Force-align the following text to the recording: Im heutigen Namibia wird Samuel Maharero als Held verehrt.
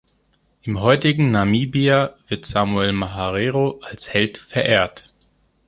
Im 0.63 0.79
heutigen 0.81 1.29
Namibia 1.29 2.15
wird 2.27 2.47
Samuel 2.47 2.91
Maharero 2.91 3.81
als 3.83 4.11
Held 4.11 4.39
verehrt. 4.39 5.07